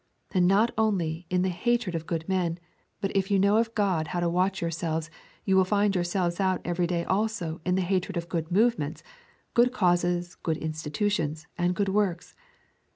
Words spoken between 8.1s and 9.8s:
of good movements, good